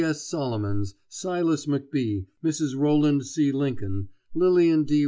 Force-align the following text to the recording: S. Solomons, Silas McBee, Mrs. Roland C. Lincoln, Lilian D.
S. 0.03 0.27
Solomons, 0.27 0.95
Silas 1.09 1.67
McBee, 1.67 2.25
Mrs. 2.43 2.75
Roland 2.75 3.23
C. 3.23 3.51
Lincoln, 3.51 4.09
Lilian 4.33 4.83
D. 4.83 4.99